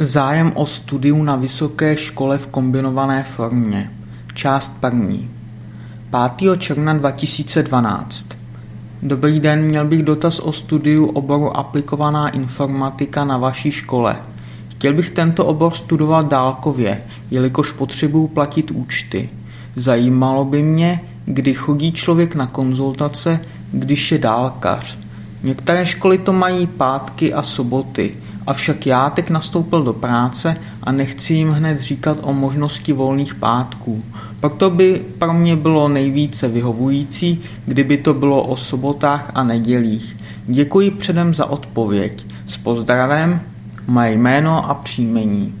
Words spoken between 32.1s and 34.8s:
o možnosti volných pátků. Proto